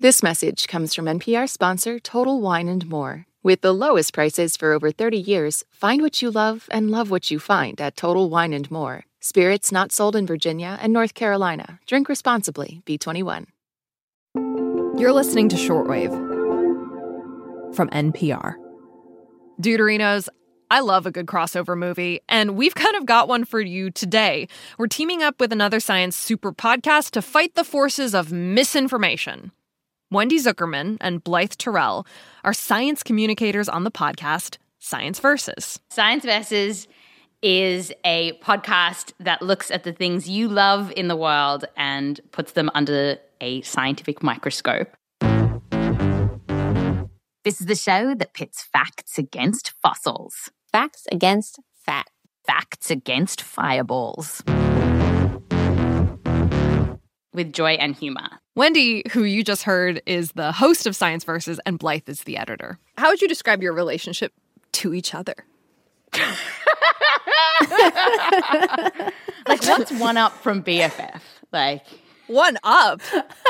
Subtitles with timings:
[0.00, 3.26] This message comes from NPR sponsor Total Wine and More.
[3.42, 7.32] With the lowest prices for over 30 years, find what you love and love what
[7.32, 9.06] you find at Total Wine and More.
[9.18, 11.80] Spirits not sold in Virginia and North Carolina.
[11.84, 12.80] Drink responsibly.
[12.86, 13.46] B21.
[15.00, 16.14] You're listening to Shortwave
[17.74, 18.54] from NPR.
[19.60, 20.28] Deuterinos,
[20.70, 24.46] I love a good crossover movie, and we've kind of got one for you today.
[24.78, 29.50] We're teaming up with another science super podcast to fight the forces of misinformation.
[30.10, 32.06] Wendy Zuckerman and Blythe Terrell
[32.44, 35.78] are science communicators on the podcast Science Versus.
[35.90, 36.88] Science Versus
[37.42, 42.52] is a podcast that looks at the things you love in the world and puts
[42.52, 44.88] them under a scientific microscope.
[47.44, 52.06] This is the show that pits facts against fossils, Facts against fat.
[52.46, 54.42] facts against fireballs.
[57.34, 58.40] With joy and humor.
[58.58, 62.36] Wendy, who you just heard, is the host of Science Versus, and Blythe is the
[62.36, 62.76] editor.
[62.96, 64.32] How would you describe your relationship
[64.72, 65.34] to each other?
[69.46, 71.20] Like, what's one up from BFF?
[71.52, 71.82] Like,
[72.26, 73.00] One up.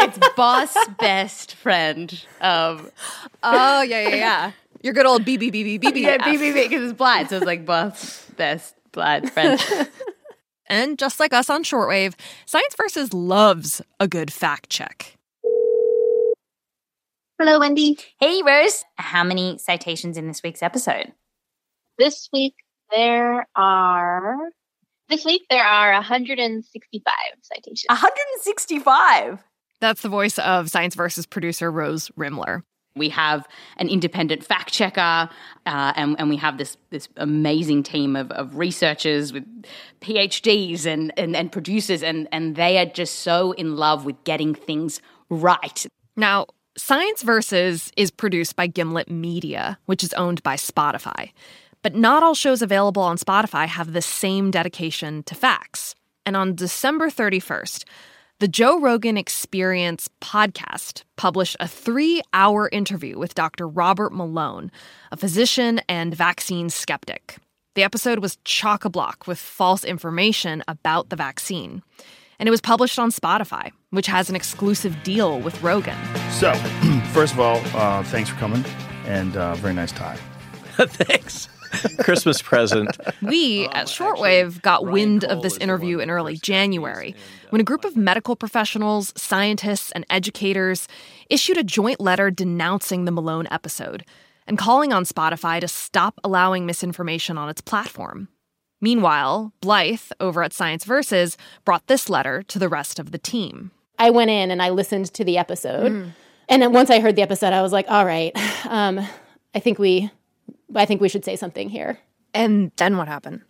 [0.00, 2.24] it's boss best friend.
[2.40, 2.90] Um,
[3.42, 4.52] Oh, yeah, yeah, yeah.
[4.82, 6.00] Your good old BBBBBB.
[6.00, 9.60] yeah, BBB because it's blind, so it's like boss best blind friend.
[10.68, 12.14] And just like us on Shortwave,
[12.46, 15.14] Science Versus loves a good fact check.
[17.38, 17.96] Hello, Wendy.
[18.20, 21.12] hey, Rose, how many citations in this week's episode?
[21.96, 22.54] This week
[22.94, 24.36] there are
[25.08, 27.86] this week there are 165 citations.
[27.88, 29.42] 165.
[29.80, 32.62] That's the voice of Science Versus producer Rose Rimler.
[32.96, 35.00] We have an independent fact checker,
[35.66, 39.44] uh, and, and we have this this amazing team of, of researchers with
[40.00, 44.54] PhDs and, and, and producers, and, and they are just so in love with getting
[44.54, 45.00] things
[45.30, 45.86] right.
[46.16, 51.32] Now, Science Versus is produced by Gimlet Media, which is owned by Spotify.
[51.82, 55.94] But not all shows available on Spotify have the same dedication to facts.
[56.26, 57.84] And on December 31st,
[58.40, 63.66] the Joe Rogan Experience podcast published a three hour interview with Dr.
[63.66, 64.70] Robert Malone,
[65.10, 67.38] a physician and vaccine skeptic.
[67.74, 71.82] The episode was chock a block with false information about the vaccine.
[72.38, 75.98] And it was published on Spotify, which has an exclusive deal with Rogan.
[76.30, 76.54] So,
[77.12, 78.64] first of all, uh, thanks for coming,
[79.06, 80.18] and uh, very nice tie.
[80.78, 81.48] Thanks.
[81.98, 82.96] Christmas present.
[83.22, 87.14] We at Shortwave got wind of this interview in early January
[87.50, 90.88] when a group of medical professionals, scientists, and educators
[91.30, 94.04] issued a joint letter denouncing the Malone episode
[94.46, 98.28] and calling on Spotify to stop allowing misinformation on its platform.
[98.80, 103.72] Meanwhile, Blythe over at Science Versus brought this letter to the rest of the team.
[103.98, 105.92] I went in and I listened to the episode.
[105.92, 106.10] Mm.
[106.48, 108.32] And then once I heard the episode, I was like, all right,
[108.66, 109.00] um,
[109.54, 110.10] I think we
[110.74, 111.98] I think we should say something here.
[112.34, 113.42] And then what happened?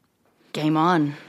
[0.52, 1.14] Game on.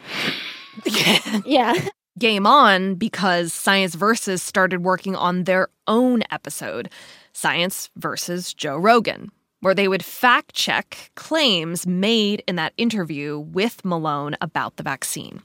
[1.45, 1.73] Yeah.
[2.17, 6.89] Game on because Science Versus started working on their own episode,
[7.33, 9.29] Science versus Joe Rogan,
[9.61, 15.41] where they would fact check claims made in that interview with Malone about the vaccine.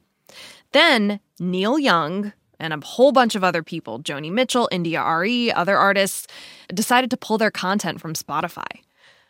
[0.73, 6.27] Then Neil Young and a whole bunch of other people, Joni Mitchell, India.Arie, other artists,
[6.73, 8.83] decided to pull their content from Spotify.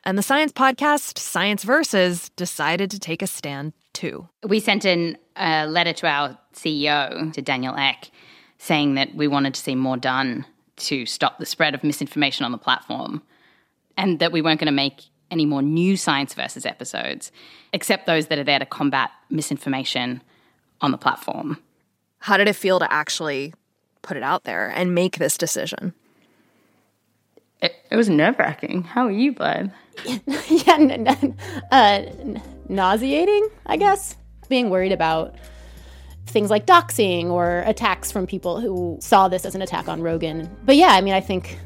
[0.06, 4.28] And the science podcast, Science Versus, decided to take a stand too.
[4.46, 8.10] We sent in a letter to our CEO, to Daniel Ek,
[8.58, 10.44] saying that we wanted to see more done
[10.76, 13.22] to stop the spread of misinformation on the platform
[13.96, 17.32] and that we weren't going to make any more new Science Versus episodes,
[17.72, 20.22] except those that are there to combat misinformation
[20.82, 21.58] on the platform.
[22.18, 23.54] How did it feel to actually
[24.02, 25.94] put it out there and make this decision?
[27.62, 28.82] It, it was nerve wracking.
[28.82, 29.70] How are you, Blythe?
[30.48, 30.76] yeah.
[30.78, 31.36] N- n-
[31.70, 34.16] uh, n- nauseating, I guess.
[34.48, 35.36] Being worried about
[36.26, 40.50] things like doxing or attacks from people who saw this as an attack on Rogan.
[40.64, 41.58] But yeah, I mean, I think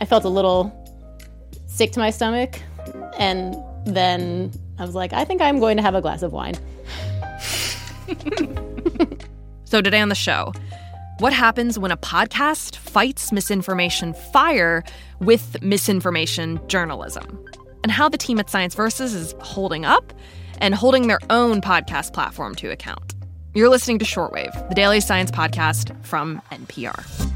[0.00, 0.72] I felt a little
[1.66, 2.60] sick to my stomach.
[3.18, 3.56] And
[3.86, 6.54] then I was like, I think I'm going to have a glass of wine.
[9.70, 10.52] So, today on the show,
[11.20, 14.82] what happens when a podcast fights misinformation fire
[15.20, 17.38] with misinformation journalism?
[17.82, 20.12] And how the team at Science Versus is holding up
[20.58, 23.14] and holding their own podcast platform to account.
[23.54, 27.30] You're listening to Shortwave, the daily science podcast from NPR.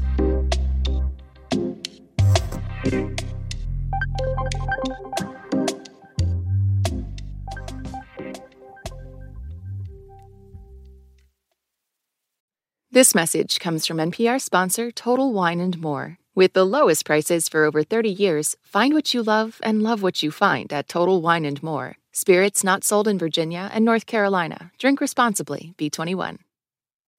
[12.91, 16.17] This message comes from NPR sponsor Total Wine and More.
[16.37, 20.21] With the lowest prices for over 30 years, find what you love and love what
[20.21, 21.95] you find at Total Wine and More.
[22.11, 24.73] Spirits not sold in Virginia and North Carolina.
[24.77, 25.73] Drink responsibly.
[25.77, 26.39] B21.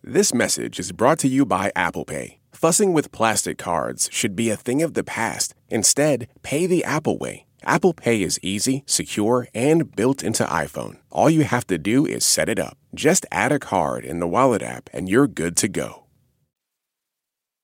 [0.02, 2.40] This message is brought to you by Apple Pay.
[2.52, 5.54] Fussing with plastic cards should be a thing of the past.
[5.70, 7.46] Instead, pay the Apple way.
[7.62, 10.98] Apple Pay is easy, secure, and built into iPhone.
[11.10, 12.76] All you have to do is set it up.
[12.94, 16.05] Just add a card in the Wallet app and you're good to go.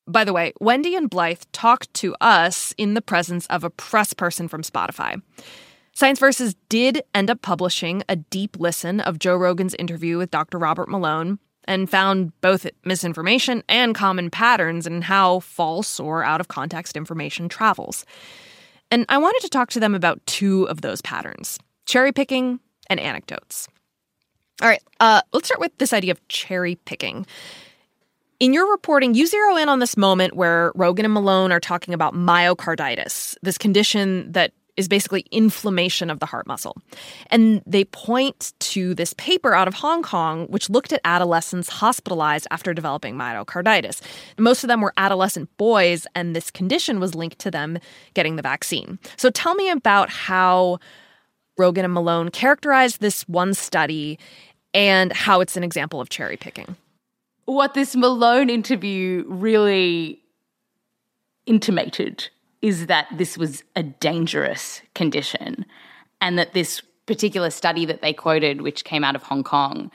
[0.06, 4.12] By the way, Wendy and Blythe talked to us in the presence of a press
[4.12, 5.22] person from Spotify.
[5.94, 10.58] Science Versus did end up publishing a deep listen of Joe Rogan's interview with Dr.
[10.58, 16.48] Robert Malone and found both misinformation and common patterns in how false or out of
[16.48, 18.04] context information travels.
[18.90, 22.58] And I wanted to talk to them about two of those patterns cherry picking
[22.88, 23.68] and anecdotes.
[24.60, 27.26] All right, uh, let's start with this idea of cherry picking.
[28.42, 31.94] In your reporting, you zero in on this moment where Rogan and Malone are talking
[31.94, 36.76] about myocarditis, this condition that is basically inflammation of the heart muscle.
[37.28, 42.48] And they point to this paper out of Hong Kong, which looked at adolescents hospitalized
[42.50, 44.00] after developing myocarditis.
[44.36, 47.78] Most of them were adolescent boys, and this condition was linked to them
[48.14, 48.98] getting the vaccine.
[49.16, 50.80] So tell me about how
[51.56, 54.18] Rogan and Malone characterized this one study
[54.74, 56.74] and how it's an example of cherry picking
[57.44, 60.22] what this Malone interview really
[61.46, 62.28] intimated
[62.60, 65.66] is that this was a dangerous condition
[66.20, 69.90] and that this particular study that they quoted, which came out of Hong Kong,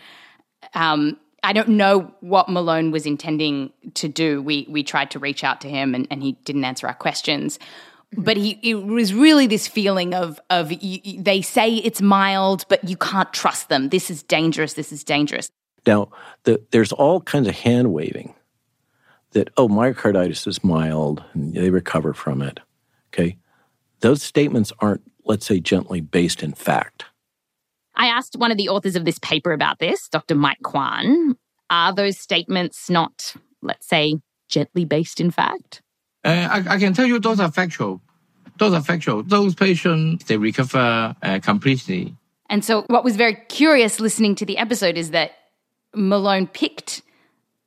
[0.73, 4.41] um, I don't know what Malone was intending to do.
[4.41, 7.57] We we tried to reach out to him and, and he didn't answer our questions.
[7.57, 8.23] Mm-hmm.
[8.23, 12.83] But he it was really this feeling of of you, they say it's mild, but
[12.83, 13.89] you can't trust them.
[13.89, 14.73] This is dangerous.
[14.73, 15.49] This is dangerous.
[15.87, 16.09] Now,
[16.43, 18.35] the, there's all kinds of hand waving
[19.31, 22.59] that, oh, myocarditis is mild and they recover from it.
[23.13, 23.37] Okay.
[24.01, 27.05] Those statements aren't, let's say, gently based in fact.
[27.95, 30.35] I asked one of the authors of this paper about this, Dr.
[30.35, 31.35] Mike Kwan.
[31.69, 34.19] Are those statements not, let's say,
[34.49, 35.81] gently based in fact?
[36.23, 38.01] Uh, I, I, can tell you those are factual.
[38.57, 39.23] Those are factual.
[39.23, 42.15] Those patients, they recover uh, completely.
[42.49, 45.31] And so, what was very curious listening to the episode is that
[45.95, 47.01] Malone picked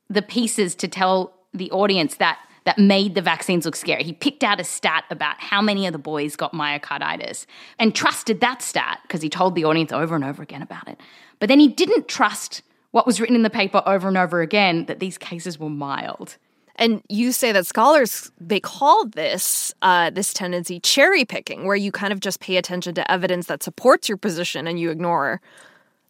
[0.09, 4.03] the pieces to tell the audience that that made the vaccines look scary.
[4.03, 7.47] He picked out a stat about how many of the boys got myocarditis
[7.79, 10.99] and trusted that stat because he told the audience over and over again about it.
[11.39, 14.85] But then he didn't trust what was written in the paper over and over again
[14.85, 16.37] that these cases were mild.
[16.75, 21.91] And you say that scholars they call this uh, this tendency cherry picking, where you
[21.91, 25.41] kind of just pay attention to evidence that supports your position and you ignore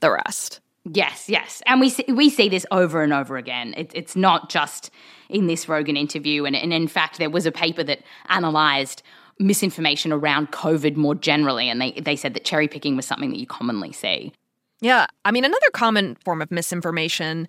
[0.01, 0.59] the rest.
[0.89, 3.75] Yes, yes, and we see, we see this over and over again.
[3.77, 4.89] It, it's not just
[5.29, 7.99] in this Rogan interview, and, and in fact, there was a paper that
[8.29, 9.03] analysed
[9.37, 13.37] misinformation around COVID more generally, and they they said that cherry picking was something that
[13.37, 14.33] you commonly see.
[14.81, 17.47] Yeah, I mean, another common form of misinformation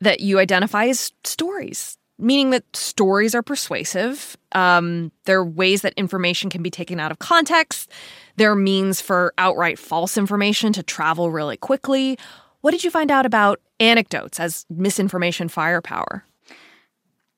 [0.00, 4.36] that you identify is stories, meaning that stories are persuasive.
[4.52, 7.92] Um, there are ways that information can be taken out of context.
[8.36, 12.18] There are means for outright false information to travel really quickly
[12.66, 16.24] what did you find out about anecdotes as misinformation firepower?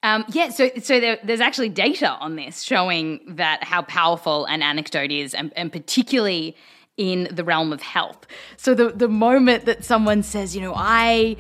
[0.02, 4.62] Um, yeah, so so there, there's actually data on this showing that how powerful an
[4.62, 6.56] anecdote is, and, and particularly
[6.97, 8.26] in the realm of health.
[8.56, 11.37] So the the moment that someone says, you know, I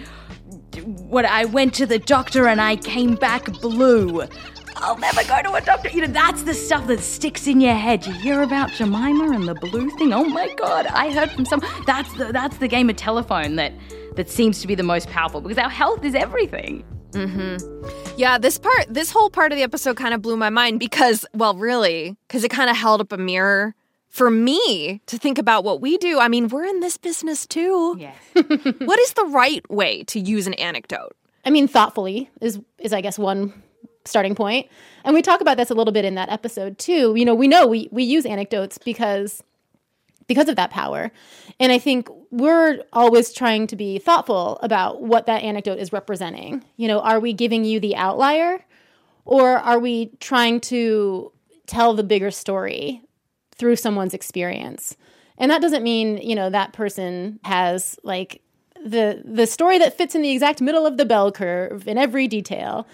[0.82, 4.24] what I went to the doctor and I came back blue.
[4.80, 5.88] I'll never go to a doctor.
[5.90, 8.06] You know, that's the stuff that sticks in your head.
[8.06, 10.12] You hear about Jemima and the blue thing.
[10.12, 11.62] Oh my god, I heard from some.
[11.86, 13.72] That's the that's the game of telephone that
[14.16, 16.84] that seems to be the most powerful because our health is everything.
[17.12, 18.18] Mm-hmm.
[18.18, 21.24] Yeah, this part, this whole part of the episode kind of blew my mind because,
[21.32, 23.74] well, really, because it kind of held up a mirror
[24.08, 26.18] for me to think about what we do.
[26.18, 27.96] I mean, we're in this business too.
[27.98, 28.16] Yes.
[28.78, 31.16] what is the right way to use an anecdote?
[31.44, 33.54] I mean, thoughtfully is is I guess one
[34.08, 34.68] starting point.
[35.04, 37.14] And we talk about this a little bit in that episode too.
[37.16, 39.42] You know, we know we we use anecdotes because
[40.26, 41.10] because of that power.
[41.58, 46.64] And I think we're always trying to be thoughtful about what that anecdote is representing.
[46.76, 48.64] You know, are we giving you the outlier
[49.24, 51.32] or are we trying to
[51.66, 53.02] tell the bigger story
[53.56, 54.96] through someone's experience?
[55.38, 58.42] And that doesn't mean, you know, that person has like
[58.84, 62.28] the the story that fits in the exact middle of the bell curve in every
[62.28, 62.86] detail.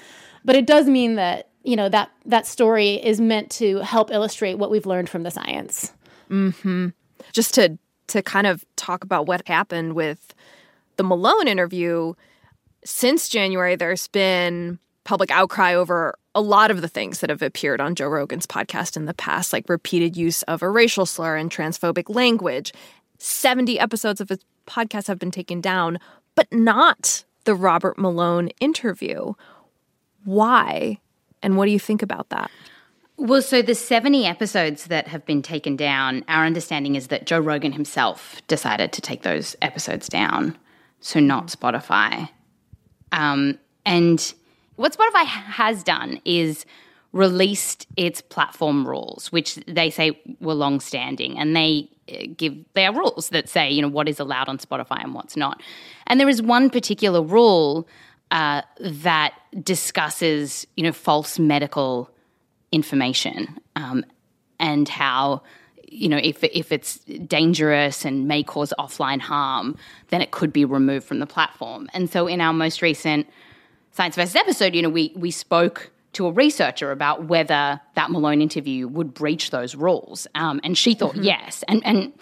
[0.44, 4.54] But it does mean that, you know, that that story is meant to help illustrate
[4.58, 5.92] what we've learned from the science.
[6.30, 6.92] Mhm.
[7.32, 10.34] Just to to kind of talk about what happened with
[10.96, 12.12] the Malone interview,
[12.84, 17.80] since January there's been public outcry over a lot of the things that have appeared
[17.80, 21.50] on Joe Rogan's podcast in the past, like repeated use of a racial slur and
[21.50, 22.72] transphobic language.
[23.18, 25.98] 70 episodes of his podcast have been taken down,
[26.34, 29.32] but not the Robert Malone interview.
[30.24, 30.98] Why?
[31.42, 32.50] And what do you think about that?
[33.16, 37.38] Well, so the 70 episodes that have been taken down, our understanding is that Joe
[37.38, 40.58] Rogan himself decided to take those episodes down,
[41.00, 42.28] so not Spotify.
[43.12, 44.34] Um, and
[44.74, 46.66] what Spotify has done is
[47.12, 52.92] released its platform rules, which they say were long standing, and they uh, give their
[52.92, 55.62] rules that say, you know, what is allowed on Spotify and what's not.
[56.08, 57.86] And there is one particular rule
[58.30, 62.10] uh, that discusses, you know, false medical
[62.72, 64.04] information um,
[64.58, 65.42] and how
[65.86, 69.76] you know if if it's dangerous and may cause offline harm,
[70.08, 71.88] then it could be removed from the platform.
[71.94, 73.28] And so, in our most recent
[73.92, 78.40] Science versus episode, you know, we we spoke to a researcher about whether that Malone
[78.40, 81.24] interview would breach those rules, um, and she thought mm-hmm.
[81.24, 81.62] yes.
[81.68, 82.12] And and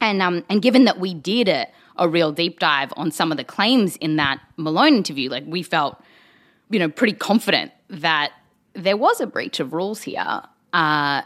[0.00, 1.66] and um, and given that we did a,
[1.96, 5.62] a real deep dive on some of the claims in that Malone interview, like we
[5.62, 6.00] felt,
[6.70, 8.32] you know, pretty confident that
[8.74, 10.42] there was a breach of rules here.
[10.72, 11.22] Uh,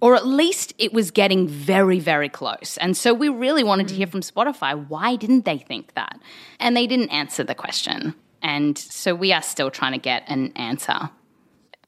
[0.00, 2.78] or at least it was getting very, very close.
[2.80, 6.20] And so we really wanted to hear from Spotify why didn't they think that?
[6.60, 8.14] And they didn't answer the question.
[8.40, 11.10] And so we are still trying to get an answer.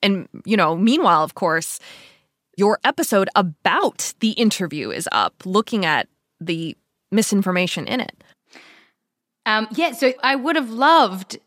[0.03, 1.79] And, you know, meanwhile, of course,
[2.57, 6.09] your episode about the interview is up, looking at
[6.41, 6.77] the
[7.11, 8.25] misinformation in it.
[9.47, 11.39] Um, yeah, so I would have loved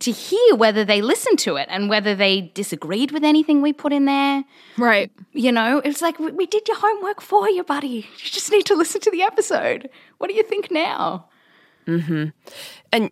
[0.00, 3.92] to hear whether they listened to it and whether they disagreed with anything we put
[3.92, 4.44] in there.
[4.76, 5.10] Right.
[5.32, 7.88] You know, it's like we, we did your homework for you, buddy.
[7.88, 9.88] You just need to listen to the episode.
[10.18, 11.28] What do you think now?
[11.86, 12.26] Mm-hmm.
[12.92, 13.10] And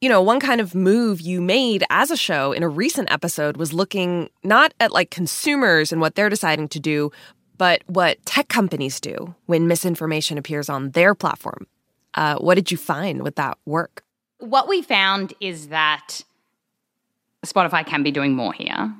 [0.00, 3.56] you know, one kind of move you made as a show in a recent episode
[3.56, 7.10] was looking not at like consumers and what they're deciding to do,
[7.58, 11.66] but what tech companies do when misinformation appears on their platform.
[12.14, 14.02] Uh, what did you find with that work?
[14.38, 16.20] what we found is that
[17.44, 18.92] Spotify can be doing more here.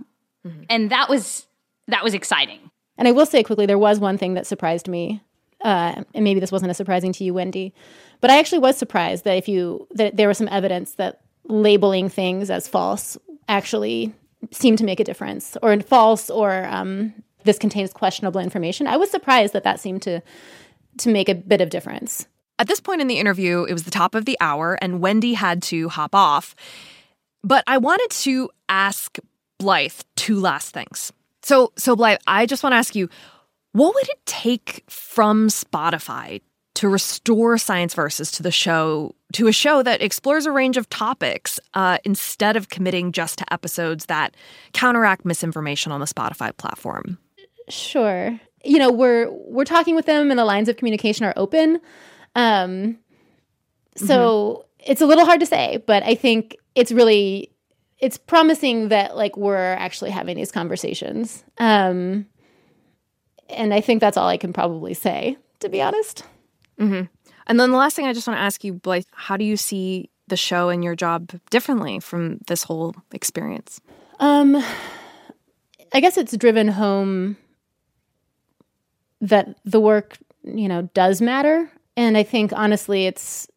[0.47, 0.63] Mm-hmm.
[0.71, 1.47] And that was
[1.89, 2.71] that was exciting.
[2.99, 5.23] And I will say quickly, there was one thing that surprised me,
[5.63, 7.75] uh, and maybe this wasn't as surprising to you, Wendy,
[8.21, 12.09] but I actually was surprised that if you that there was some evidence that labeling
[12.09, 13.17] things as false
[13.49, 14.13] actually
[14.51, 17.13] seemed to make a difference, or false, or um,
[17.47, 18.87] this contains questionable information.
[18.87, 20.21] I was surprised that that seemed to
[20.99, 22.27] to make a bit of difference.
[22.59, 25.35] At this point in the interview, it was the top of the hour, and Wendy
[25.35, 26.55] had to hop off.
[27.45, 29.19] But I wanted to ask
[29.59, 31.13] Blythe two last things.
[31.43, 33.09] So, so Blythe, I just want to ask you,
[33.73, 36.41] what would it take from Spotify
[36.77, 40.89] to restore Science Versus to the show to a show that explores a range of
[40.89, 44.35] topics uh, instead of committing just to episodes that
[44.73, 47.19] counteract misinformation on the Spotify platform?
[47.69, 48.39] Sure.
[48.65, 51.81] You know, we're we're talking with them, and the lines of communication are open.
[52.35, 52.99] Um,
[53.97, 54.91] so mm-hmm.
[54.91, 57.51] it's a little hard to say, but I think it's really
[57.99, 61.45] it's promising that like we're actually having these conversations.
[61.59, 62.27] Um,
[63.49, 66.25] and I think that's all I can probably say, to be honest.
[66.79, 67.07] Mm-hmm.
[67.47, 69.57] And then the last thing I just want to ask you, Blythe, how do you
[69.57, 73.81] see the show and your job differently from this whole experience?
[74.19, 74.63] Um,
[75.93, 77.37] I guess it's driven home
[79.29, 81.71] that the work, you know, does matter.
[81.97, 83.49] And I think honestly, it's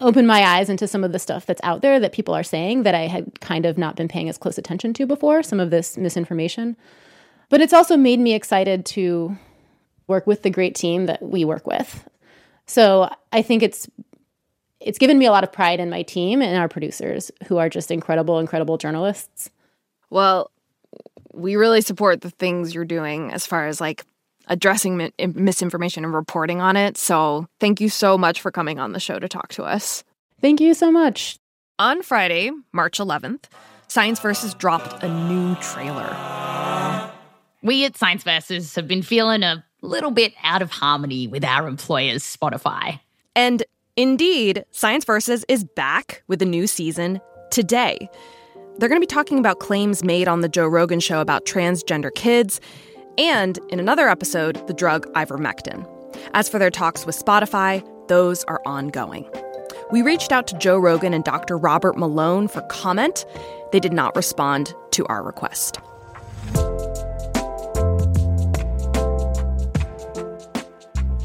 [0.00, 2.82] opened my eyes into some of the stuff that's out there that people are saying
[2.82, 5.70] that I had kind of not been paying as close attention to before, some of
[5.70, 6.76] this misinformation.
[7.48, 9.36] But it's also made me excited to
[10.08, 12.08] work with the great team that we work with.
[12.66, 13.88] So I think it's
[14.80, 17.68] it's given me a lot of pride in my team and our producers who are
[17.68, 19.50] just incredible incredible journalists.
[20.10, 20.50] Well,
[21.32, 24.04] we really support the things you're doing as far as like
[24.48, 26.96] addressing mi- misinformation and reporting on it.
[26.96, 30.04] So thank you so much for coming on the show to talk to us.
[30.40, 31.38] Thank you so much.
[31.78, 33.44] On Friday, March 11th,
[33.88, 37.10] Science Versus dropped a new trailer.
[37.62, 41.68] We at Science Versus have been feeling a little bit out of harmony with our
[41.68, 43.00] employers, Spotify.
[43.36, 43.62] And
[43.96, 47.20] indeed, Science Versus is back with a new season
[47.50, 48.08] today.
[48.78, 52.12] They're going to be talking about claims made on the Joe Rogan show about transgender
[52.14, 52.60] kids
[53.18, 55.86] and in another episode, the drug ivermectin.
[56.34, 59.28] As for their talks with Spotify, those are ongoing.
[59.90, 61.58] We reached out to Joe Rogan and Dr.
[61.58, 63.24] Robert Malone for comment.
[63.72, 65.78] They did not respond to our request.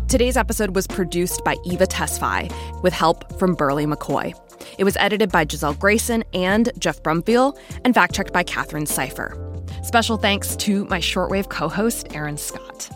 [0.08, 2.51] Today's episode was produced by Eva Tesfaye
[2.82, 4.34] with help from Berly McCoy.
[4.77, 9.47] It was edited by Giselle Grayson and Geoff Brumfiel, and fact checked by Katherine Cipher.
[9.88, 12.89] Special thanks to my shortwave co host, Aaron Scott.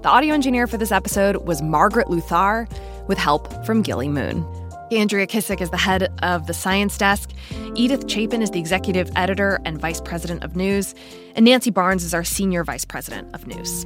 [0.00, 2.66] The audio engineer for this episode was Margaret Luthar,
[3.06, 4.46] with help from Gilly Moon.
[4.90, 7.32] Andrea Kissack is the head of the science desk.
[7.74, 10.94] Edith Chapin is the executive editor and vice president of news.
[11.36, 13.84] And Nancy Barnes is our senior vice president of news.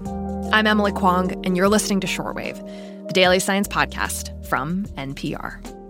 [0.52, 2.64] I'm Emily Kwong, and you're listening to Shortwave,
[3.08, 5.81] the daily science podcast from NPR.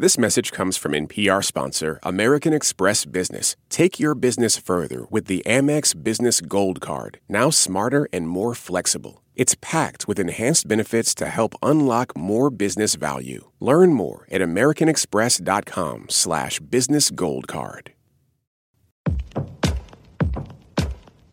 [0.00, 3.56] This message comes from NPR sponsor American Express Business.
[3.68, 9.24] Take your business further with the Amex Business Gold Card, now smarter and more flexible.
[9.34, 13.50] It's packed with enhanced benefits to help unlock more business value.
[13.58, 17.92] Learn more at americanexpress.com slash business gold card.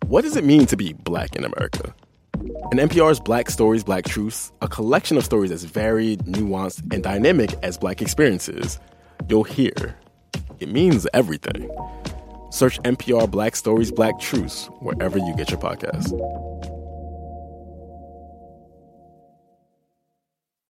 [0.07, 1.93] What does it mean to be black in America?
[2.71, 7.53] In NPR's Black Stories, Black Truths, a collection of stories as varied, nuanced, and dynamic
[7.63, 8.79] as black experiences,
[9.29, 9.95] you'll hear
[10.59, 11.69] it means everything.
[12.49, 16.11] Search NPR Black Stories, Black Truths wherever you get your podcasts.